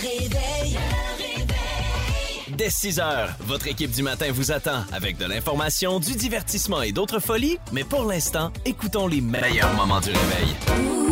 [0.00, 0.78] réveil.
[2.56, 6.92] Dès 6 heures, votre équipe du matin vous attend avec de l'information, du divertissement et
[6.92, 7.58] d'autres folies.
[7.72, 11.09] Mais pour l'instant, écoutons les meilleurs moments du réveil.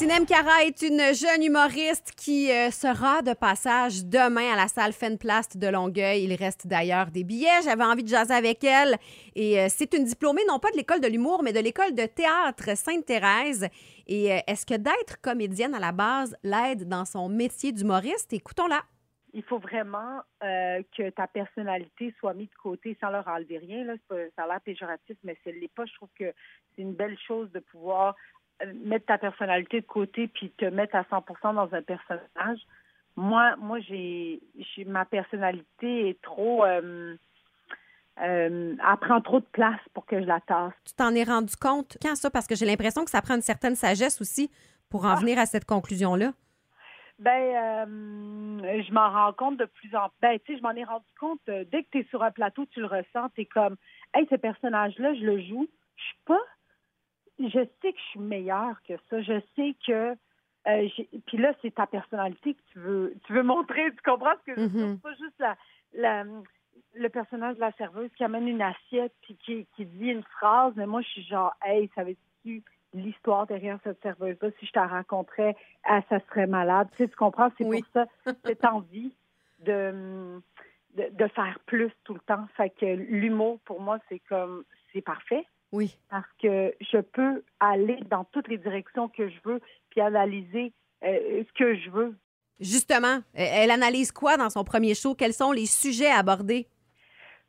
[0.00, 4.94] Sinem Cara est une jeune humoriste qui euh, sera de passage demain à la salle
[4.94, 6.24] Fenplast de Longueuil.
[6.24, 7.60] Il reste d'ailleurs des billets.
[7.64, 8.96] J'avais envie de jaser avec elle.
[9.34, 12.06] Et euh, c'est une diplômée non pas de l'école de l'humour, mais de l'école de
[12.06, 13.68] théâtre Sainte-Thérèse.
[14.06, 18.32] Et euh, est-ce que d'être comédienne à la base l'aide dans son métier d'humoriste?
[18.32, 18.80] Écoutons-la.
[19.34, 23.84] il faut vraiment que ta personnalité soit mise de côté sans leur enlever rien.
[23.84, 23.94] Là.
[24.08, 25.84] Ça a l'air péjoratif, mais ce l'est pas.
[25.84, 26.32] Je trouve que
[26.74, 28.16] c'est une belle chose de pouvoir
[28.84, 32.58] mettre ta personnalité de côté puis te mettre à 100% dans un personnage.
[33.16, 34.40] Moi, moi j'ai,
[34.86, 36.64] ma personnalité est trop...
[36.64, 37.16] Euh,
[38.20, 40.74] euh, elle prend trop de place pour que je la tasse.
[40.84, 41.96] Tu t'en es rendu compte?
[42.02, 42.30] Quand ça?
[42.30, 44.50] Parce que j'ai l'impression que ça prend une certaine sagesse aussi
[44.90, 46.32] pour en venir à cette conclusion-là.
[47.18, 50.18] Ben, euh, je m'en rends compte de plus en plus.
[50.20, 52.66] Ben, tu sais, je m'en ai rendu compte dès que tu es sur un plateau,
[52.66, 53.28] tu le ressens.
[53.34, 53.76] Tu es comme,
[54.14, 55.68] hey, ce personnage-là, je le joue.
[55.96, 56.40] Je suis pas.
[57.40, 59.20] Je sais que je suis meilleure que ça.
[59.22, 60.14] Je sais que.
[60.68, 60.88] euh,
[61.26, 63.90] Puis là, c'est ta personnalité que tu veux, tu veux montrer.
[63.92, 64.86] Tu comprends ce que je veux dire?
[64.86, 64.94] Mhm.
[64.96, 65.56] C'est pas juste la,
[65.94, 66.24] la,
[66.94, 70.74] le personnage de la serveuse qui amène une assiette puis qui, qui dit une phrase.
[70.76, 74.50] Mais moi, je suis genre, hey, savais-tu l'histoire derrière cette serveuse-là?
[74.58, 76.88] Si je te la raconterais, ah, ça serait malade.
[76.92, 77.50] Tu sais, tu comprends?
[77.56, 77.82] C'est Oui.
[77.82, 79.14] pour ça, cette envie
[79.60, 80.40] de,
[80.94, 82.46] de, de faire plus tout le temps.
[82.56, 85.96] Fait que l'humour, pour moi, c'est comme, c'est parfait Oui.
[86.10, 90.72] parce que je peux aller dans toutes les directions que je veux puis analyser
[91.04, 92.16] euh, ce que je veux.
[92.60, 95.14] Justement, euh, elle analyse quoi dans son premier show?
[95.14, 96.66] Quels sont les sujets abordés?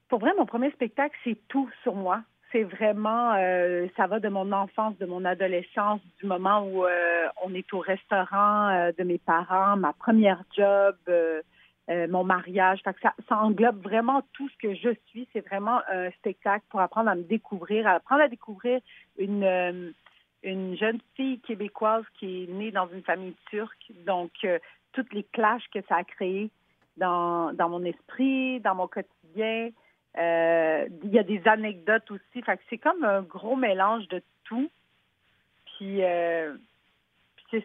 [0.07, 2.21] Pour vrai, mon premier spectacle, c'est tout sur moi.
[2.51, 7.27] C'est vraiment, euh, ça va de mon enfance, de mon adolescence, du moment où euh,
[7.43, 10.95] on est au restaurant de mes parents, ma première job,
[11.89, 12.79] euh, mon mariage.
[12.83, 15.27] Fait que ça, englobe vraiment tout ce que je suis.
[15.33, 18.79] C'est vraiment un spectacle pour apprendre à me découvrir, à apprendre à découvrir
[19.17, 19.91] une, euh,
[20.43, 23.91] une jeune fille québécoise qui est née dans une famille turque.
[24.05, 24.59] Donc, euh,
[24.93, 26.51] toutes les clashs que ça a créé
[26.97, 29.71] dans, dans mon esprit, dans mon quotidien.
[30.15, 32.43] Il y a des anecdotes aussi.
[32.69, 34.69] C'est comme un gros mélange de tout.
[35.65, 36.01] Puis,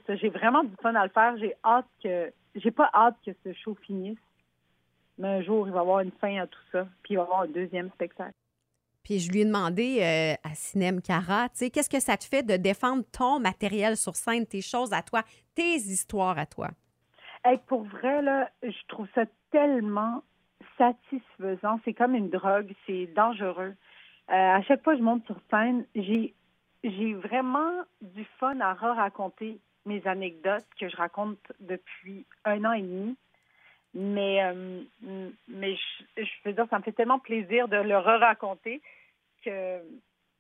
[0.07, 0.17] ça.
[0.17, 1.37] J'ai vraiment du fun à le faire.
[1.37, 2.33] J'ai hâte que.
[2.57, 4.19] J'ai pas hâte que ce show finisse.
[5.19, 6.87] Mais un jour, il va y avoir une fin à tout ça.
[7.03, 8.35] Puis il va y avoir un deuxième spectacle.
[9.03, 12.25] Puis je lui ai demandé euh, à Cinem Cara, tu sais, qu'est-ce que ça te
[12.25, 15.23] fait de défendre ton matériel sur scène, tes choses à toi,
[15.55, 16.71] tes histoires à toi?
[17.45, 20.25] Hey, pour vrai, là, je trouve ça tellement
[20.77, 21.79] satisfaisant.
[21.85, 23.75] C'est comme une drogue, c'est dangereux.
[24.29, 26.35] Euh, à chaque fois que je monte sur scène, j'ai
[26.83, 32.83] j'ai vraiment du fun à raconter mes anecdotes que je raconte depuis un an et
[32.83, 33.17] demi.
[33.95, 34.83] Mais, euh,
[35.49, 35.75] mais
[36.17, 38.83] je, veux dire, ça me fait tellement plaisir de le re-raconter
[39.43, 39.79] que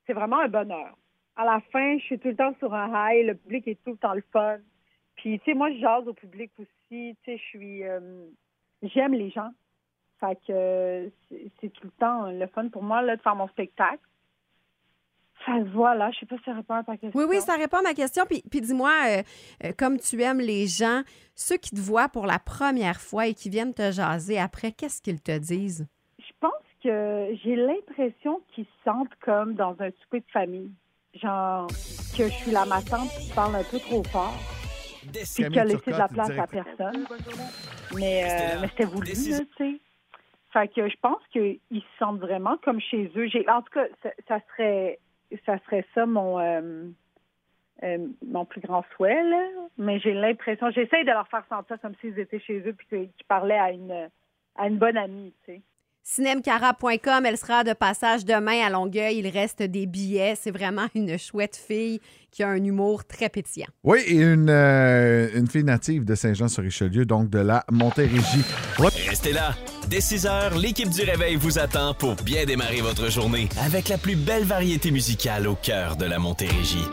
[0.06, 0.94] c'est vraiment un bonheur.
[1.36, 3.92] À la fin, je suis tout le temps sur un high, le public est tout
[3.92, 4.58] le temps le fun.
[5.16, 6.68] Puis, tu sais, moi, je jase au public aussi.
[6.90, 7.84] Tu sais, je suis.
[7.84, 8.26] euh,
[8.82, 9.50] J'aime les gens.
[10.20, 11.10] Fait que
[11.60, 14.00] c'est tout le temps le fun pour moi là, de faire mon spectacle.
[15.46, 17.20] Fait que voilà, je sais pas si ça répond à ta question.
[17.20, 18.24] Oui, oui, ça répond à ma question.
[18.26, 19.22] Puis, puis dis-moi, euh,
[19.64, 21.02] euh, comme tu aimes les gens,
[21.36, 25.00] ceux qui te voient pour la première fois et qui viennent te jaser après, qu'est-ce
[25.00, 25.86] qu'ils te disent?
[26.18, 26.52] Je pense
[26.82, 30.72] que j'ai l'impression qu'ils se sentent comme dans un souper de famille.
[31.14, 34.34] Genre, que je suis la ma tante qui parle un peu trop fort,
[35.12, 37.06] puis qui a laissé de la place à personne.
[37.94, 38.60] Mais, euh, C'était là.
[38.60, 39.80] mais c'était voulu, là, tu sais.
[40.52, 43.28] Fait que je pense qu'ils se sentent vraiment comme chez eux.
[43.28, 44.98] J'ai, en tout cas, ça, ça serait,
[45.44, 46.88] ça serait ça mon, euh,
[47.82, 49.48] euh, mon plus grand souhait, là.
[49.78, 53.26] Mais j'ai l'impression, j'essaye de leur faire sentir comme s'ils étaient chez eux puis qu'ils
[53.28, 54.08] parlaient à une,
[54.56, 55.62] à une bonne amie, tu sais.
[56.08, 59.18] Cinemcara.com, elle sera de passage demain à Longueuil.
[59.18, 60.34] Il reste des billets.
[60.40, 62.00] C'est vraiment une chouette fille
[62.30, 63.66] qui a un humour très pétillant.
[63.82, 68.44] Oui, et une, euh, une fille native de Saint-Jean-sur-Richelieu, donc de la Montérégie.
[68.78, 69.56] Restez là.
[69.88, 73.98] Dès 6 heures, l'équipe du Réveil vous attend pour bien démarrer votre journée avec la
[73.98, 76.86] plus belle variété musicale au cœur de la Montérégie.